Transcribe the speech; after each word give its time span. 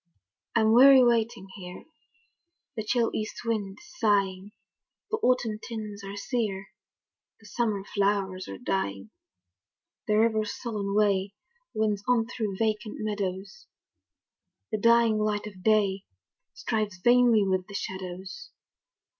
I'm 0.55 0.71
weary 0.73 1.03
waiting 1.03 1.45
here, 1.57 1.85
The 2.75 2.83
chill 2.83 3.11
east 3.13 3.45
wind 3.45 3.77
is 3.79 3.99
sighing, 3.99 4.51
The 5.11 5.17
autumn 5.17 5.59
tints 5.61 6.03
are 6.03 6.15
sere, 6.17 6.69
The 7.39 7.45
summer 7.45 7.83
flowers 7.83 8.47
are 8.47 8.57
dying. 8.57 9.11
The 10.07 10.17
river's 10.17 10.59
sullen 10.59 10.95
way 10.95 11.35
Winds 11.75 12.03
on 12.07 12.25
through 12.27 12.57
vacant 12.57 12.95
meadows, 12.97 13.67
The 14.71 14.79
dying 14.79 15.19
light 15.19 15.45
of 15.45 15.61
day 15.61 16.05
Strives 16.55 16.97
vainly 16.97 17.43
with 17.47 17.67
the 17.67 17.75
shadows. 17.75 18.49